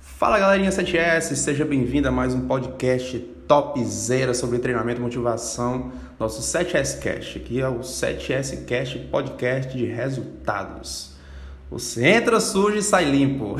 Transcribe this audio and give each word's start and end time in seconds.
Fala 0.00 0.38
galerinha 0.38 0.70
7S, 0.70 1.34
seja 1.34 1.62
bem-vindo 1.64 2.08
a 2.08 2.10
mais 2.10 2.32
um 2.32 2.46
podcast 2.46 3.18
topzera 3.46 4.32
sobre 4.32 4.58
treinamento 4.58 5.00
e 5.00 5.02
motivação, 5.02 5.92
nosso 6.18 6.40
7S 6.40 7.00
Cast, 7.00 7.38
aqui 7.38 7.60
é 7.60 7.68
o 7.68 7.80
7S 7.80 8.64
Cast 8.64 8.98
Podcast 9.10 9.76
de 9.76 9.84
resultados. 9.84 11.12
Você 11.70 12.06
entra 12.06 12.40
sujo 12.40 12.78
e 12.78 12.82
sai 12.82 13.04
limpo. 13.04 13.56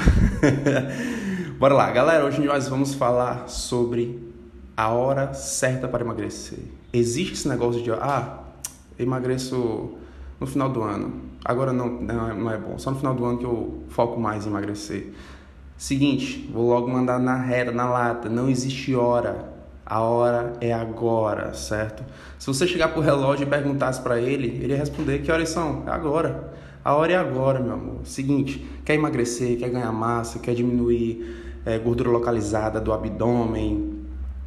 Bora 1.59 1.75
lá, 1.75 1.91
galera, 1.91 2.25
hoje 2.25 2.41
nós 2.43 2.66
vamos 2.66 2.95
falar 2.95 3.48
sobre 3.48 4.32
a 4.75 4.89
hora 4.89 5.35
certa 5.35 5.87
para 5.87 6.03
emagrecer. 6.03 6.61
Existe 6.91 7.35
esse 7.35 7.48
negócio 7.48 7.82
de, 7.82 7.91
ah, 7.91 8.45
emagreço 8.98 9.98
no 10.41 10.46
final 10.46 10.69
do 10.69 10.82
ano. 10.82 11.12
Agora 11.45 11.73
não, 11.73 11.89
não 11.89 12.51
é 12.51 12.57
bom, 12.57 12.79
só 12.79 12.91
no 12.91 12.96
final 12.96 13.14
do 13.14 13.25
ano 13.25 13.39
que 13.39 13.45
eu 13.45 13.84
foco 13.89 14.19
mais 14.19 14.46
em 14.46 14.51
emagrecer. 14.51 15.12
Seguinte, 15.77 16.48
vou 16.52 16.69
logo 16.69 16.88
mandar 16.88 17.19
na 17.19 17.37
reta, 17.37 17.73
na 17.73 17.88
lata. 17.88 18.29
Não 18.29 18.48
existe 18.48 18.95
hora. 18.95 19.52
A 19.84 20.01
hora 20.01 20.55
é 20.61 20.73
agora, 20.73 21.52
certo? 21.52 22.02
Se 22.39 22.47
você 22.47 22.66
chegar 22.66 22.89
pro 22.89 23.02
relógio 23.02 23.45
e 23.45 23.51
perguntasse 23.51 24.01
para 24.01 24.19
ele, 24.19 24.47
ele 24.47 24.73
ia 24.73 24.78
responder 24.78 25.19
que 25.19 25.30
horas 25.30 25.51
são? 25.51 25.83
É 25.87 25.91
agora. 25.91 26.55
A 26.83 26.95
hora 26.95 27.12
é 27.12 27.16
agora, 27.16 27.61
meu 27.61 27.75
amor. 27.75 28.01
Seguinte, 28.05 28.66
quer 28.84 28.95
emagrecer, 28.95 29.59
quer 29.59 29.69
ganhar 29.69 29.92
massa, 29.92 30.39
quer 30.39 30.55
diminuir 30.55 31.61
é, 31.66 31.78
gordura 31.78 32.11
localizada 32.11 32.80
do 32.80 32.92
abdômen, 32.92 34.03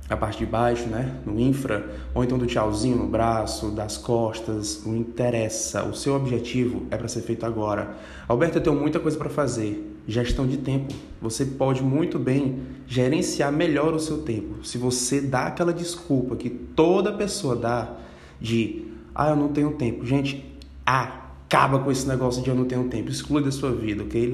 a 0.10 0.16
parte 0.16 0.40
de 0.40 0.46
baixo, 0.46 0.88
né, 0.88 1.16
no 1.26 1.38
infra, 1.40 1.86
ou 2.14 2.24
então 2.24 2.38
do 2.38 2.46
tchauzinho 2.46 2.96
no 2.96 3.08
braço, 3.08 3.72
das 3.72 3.98
costas, 3.98 4.84
não 4.86 4.96
interessa. 4.96 5.84
O 5.84 5.94
seu 5.94 6.16
objetivo 6.16 6.86
é 6.90 6.96
para 6.96 7.08
ser 7.10 7.22
feito 7.22 7.46
agora. 7.46 7.96
Alberto, 8.28 8.58
eu 8.58 8.64
tenho 8.64 8.76
muita 8.76 9.00
coisa 9.00 9.18
para 9.18 9.30
fazer. 9.30 9.96
Gestão 10.08 10.48
de 10.48 10.58
tempo. 10.58 10.94
Você 11.22 11.44
pode 11.44 11.84
muito 11.84 12.18
bem 12.18 12.59
gerenciar 12.88 13.52
melhor 13.52 13.94
o 13.94 14.00
seu 14.00 14.20
tempo. 14.20 14.66
Se 14.66 14.78
você 14.78 15.20
dá 15.20 15.48
aquela 15.48 15.73
desculpa 15.73 16.38
que 16.38 16.50
toda 16.50 17.11
pessoa 17.11 17.56
dá 17.56 17.89
de, 18.39 18.86
ah, 19.14 19.32
eu 19.32 19.36
não 19.36 19.50
tenho 19.50 19.72
tempo. 19.72 20.06
Gente, 20.06 20.58
acaba 20.86 21.80
com 21.80 21.92
esse 21.92 22.08
negócio 22.08 22.42
de 22.42 22.50
eu 22.50 22.56
não 22.56 22.64
tenho 22.64 22.86
tempo. 22.86 23.09
Exclui 23.09 23.44
da 23.44 23.52
sua 23.52 23.73
vida, 23.73 24.04
ok? 24.04 24.34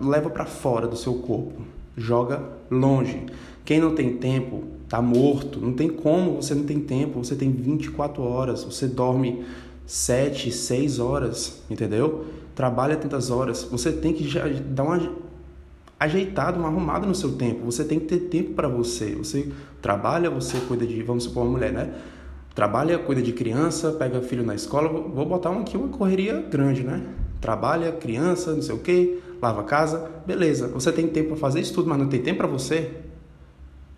Leva 0.00 0.30
para 0.30 0.46
fora 0.46 0.88
do 0.88 0.96
seu 0.96 1.12
corpo. 1.16 1.60
Joga 1.96 2.42
longe. 2.70 3.26
Quem 3.64 3.80
não 3.80 3.94
tem 3.94 4.16
tempo 4.16 4.64
tá 4.88 5.00
morto. 5.00 5.60
Não 5.60 5.72
tem 5.72 5.88
como, 5.88 6.36
você 6.36 6.54
não 6.54 6.64
tem 6.64 6.80
tempo. 6.80 7.22
Você 7.22 7.34
tem 7.34 7.50
24 7.50 8.22
horas, 8.22 8.64
você 8.64 8.86
dorme 8.86 9.44
7, 9.86 10.50
6 10.50 10.98
horas, 10.98 11.62
entendeu? 11.70 12.26
Trabalha 12.54 12.96
tantas 12.96 13.30
horas. 13.30 13.64
Você 13.64 13.92
tem 13.92 14.12
que 14.12 14.26
dar 14.60 14.84
uma 14.84 15.12
ajeitada, 15.98 16.58
uma 16.58 16.68
arrumada 16.68 17.06
no 17.06 17.14
seu 17.14 17.32
tempo. 17.32 17.64
Você 17.64 17.84
tem 17.84 18.00
que 18.00 18.06
ter 18.06 18.20
tempo 18.28 18.54
para 18.54 18.68
você. 18.68 19.14
Você 19.14 19.48
trabalha, 19.80 20.28
você 20.28 20.58
cuida 20.60 20.86
de, 20.86 21.02
vamos 21.02 21.24
supor, 21.24 21.44
uma 21.44 21.52
mulher, 21.52 21.72
né? 21.72 21.94
Trabalha, 22.54 22.98
cuida 22.98 23.22
de 23.22 23.32
criança, 23.32 23.92
pega 23.92 24.20
filho 24.20 24.44
na 24.44 24.54
escola. 24.54 24.88
Vou 24.88 25.24
botar 25.24 25.50
aqui 25.50 25.76
uma 25.76 25.88
correria 25.88 26.42
grande, 26.42 26.82
né? 26.82 27.02
Trabalha, 27.40 27.92
criança, 27.92 28.52
não 28.52 28.62
sei 28.62 28.74
o 28.74 28.78
quê, 28.78 29.20
lava 29.42 29.62
a 29.62 29.64
casa, 29.64 30.08
beleza. 30.24 30.68
Você 30.68 30.92
tem 30.92 31.08
tempo 31.08 31.30
para 31.30 31.36
fazer 31.36 31.60
isso 31.60 31.74
tudo, 31.74 31.88
mas 31.88 31.98
não 31.98 32.06
tem 32.08 32.22
tempo 32.22 32.38
para 32.38 32.46
você? 32.46 32.92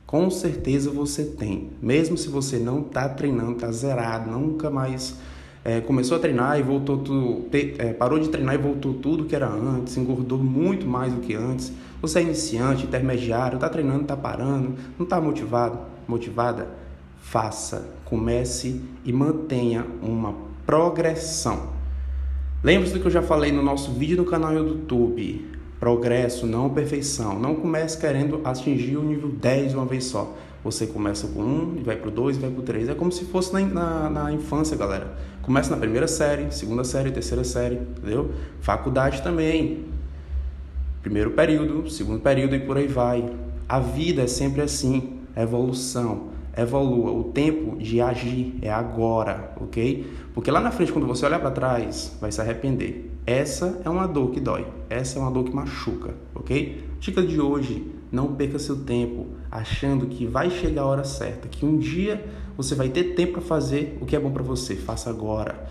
Com 0.06 0.30
certeza 0.30 0.90
você 0.90 1.22
tem. 1.22 1.70
Mesmo 1.82 2.16
se 2.16 2.28
você 2.28 2.58
não 2.58 2.80
está 2.80 3.06
treinando, 3.10 3.52
está 3.52 3.70
zerado, 3.70 4.30
nunca 4.30 4.70
mais 4.70 5.18
é, 5.62 5.82
começou 5.82 6.16
a 6.16 6.20
treinar 6.20 6.58
e 6.58 6.62
voltou 6.62 6.98
tudo, 6.98 7.46
é, 7.52 7.92
parou 7.92 8.18
de 8.18 8.30
treinar 8.30 8.54
e 8.54 8.58
voltou 8.58 8.94
tudo 8.94 9.24
que 9.26 9.36
era 9.36 9.48
antes, 9.48 9.96
engordou 9.98 10.38
muito 10.38 10.86
mais 10.86 11.12
do 11.12 11.20
que 11.20 11.34
antes. 11.34 11.72
Você 12.00 12.20
é 12.20 12.22
iniciante, 12.22 12.84
intermediário, 12.84 13.56
está 13.56 13.68
treinando, 13.68 14.02
está 14.02 14.16
parando, 14.16 14.74
não 14.98 15.04
está 15.04 15.20
motivado, 15.20 15.78
motivada? 16.08 16.68
Faça, 17.18 17.88
comece 18.04 18.80
e 19.04 19.12
mantenha 19.12 19.86
uma 20.02 20.34
progressão. 20.66 21.74
Lembre-se 22.64 22.94
do 22.94 23.00
que 23.00 23.06
eu 23.06 23.10
já 23.10 23.20
falei 23.20 23.52
no 23.52 23.62
nosso 23.62 23.92
vídeo 23.92 24.16
no 24.16 24.24
canal 24.24 24.54
do 24.54 24.70
YouTube 24.70 25.52
progresso, 25.78 26.46
não 26.46 26.70
perfeição. 26.70 27.38
Não 27.38 27.56
comece 27.56 27.98
querendo 27.98 28.40
atingir 28.42 28.96
o 28.96 29.02
nível 29.02 29.28
10 29.28 29.72
de 29.72 29.76
uma 29.76 29.84
vez 29.84 30.04
só. 30.04 30.34
Você 30.64 30.86
começa 30.86 31.26
com 31.28 31.42
um, 31.42 31.82
vai 31.84 31.94
para 31.94 32.08
o 32.08 32.10
2, 32.10 32.38
vai 32.38 32.48
para 32.48 32.60
o 32.60 32.62
3. 32.62 32.88
É 32.88 32.94
como 32.94 33.12
se 33.12 33.26
fosse 33.26 33.52
na, 33.52 33.60
na, 33.60 34.08
na, 34.08 34.32
infância, 34.32 34.78
galera. 34.78 35.14
Começa 35.42 35.68
na 35.68 35.76
primeira 35.76 36.08
série, 36.08 36.50
segunda 36.52 36.84
série, 36.84 37.10
terceira 37.10 37.44
série, 37.44 37.74
entendeu? 37.74 38.30
Faculdade 38.62 39.22
também. 39.22 39.84
Primeiro 41.02 41.32
período, 41.32 41.90
segundo 41.90 42.20
período 42.20 42.56
e 42.56 42.60
por 42.60 42.78
aí 42.78 42.86
vai. 42.86 43.30
A 43.68 43.78
vida 43.78 44.22
é 44.22 44.26
sempre 44.26 44.62
assim, 44.62 45.18
evolução 45.36 46.32
evolua. 46.56 47.12
O 47.12 47.24
tempo 47.24 47.76
de 47.76 48.00
agir 48.00 48.58
é 48.62 48.70
agora, 48.70 49.52
ok? 49.60 50.06
Porque 50.32 50.50
lá 50.50 50.60
na 50.60 50.70
frente, 50.70 50.92
quando 50.92 51.06
você 51.06 51.26
olhar 51.26 51.40
para 51.40 51.50
trás, 51.50 52.16
vai 52.20 52.30
se 52.30 52.40
arrepender. 52.40 53.10
Essa 53.26 53.80
é 53.84 53.90
uma 53.90 54.06
dor 54.06 54.30
que 54.30 54.40
dói. 54.40 54.66
Essa 54.88 55.18
é 55.18 55.22
uma 55.22 55.30
dor 55.30 55.44
que 55.44 55.54
machuca, 55.54 56.14
ok? 56.34 56.84
Dica 57.00 57.22
de 57.22 57.40
hoje: 57.40 57.90
não 58.12 58.34
perca 58.34 58.58
seu 58.58 58.76
tempo 58.84 59.26
achando 59.50 60.06
que 60.06 60.26
vai 60.26 60.50
chegar 60.50 60.82
a 60.82 60.86
hora 60.86 61.04
certa, 61.04 61.48
que 61.48 61.64
um 61.64 61.78
dia 61.78 62.24
você 62.56 62.74
vai 62.74 62.88
ter 62.88 63.14
tempo 63.14 63.32
para 63.32 63.42
fazer 63.42 63.98
o 64.00 64.06
que 64.06 64.14
é 64.14 64.20
bom 64.20 64.30
para 64.30 64.42
você. 64.42 64.76
Faça 64.76 65.10
agora. 65.10 65.68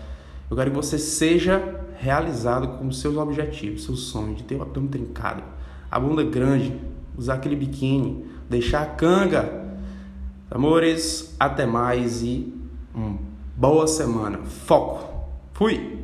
Eu 0.50 0.56
quero 0.56 0.70
que 0.70 0.76
você 0.76 0.98
seja 0.98 1.80
realizado 1.98 2.78
com 2.78 2.92
seus 2.92 3.16
objetivos, 3.16 3.84
seu 3.84 3.96
sonho 3.96 4.34
de 4.34 4.42
ter 4.42 4.56
o 4.56 4.62
abdômen 4.62 4.90
trincado, 4.90 5.42
a 5.90 5.98
bunda 5.98 6.22
grande, 6.22 6.74
usar 7.16 7.34
aquele 7.34 7.56
biquíni, 7.56 8.26
deixar 8.50 8.82
a 8.82 8.86
canga 8.86 9.64
Amores, 10.50 11.34
até 11.38 11.66
mais 11.66 12.22
e 12.22 12.52
uma 12.94 13.18
boa 13.56 13.86
semana. 13.86 14.38
Foco. 14.44 15.12
Fui! 15.52 16.03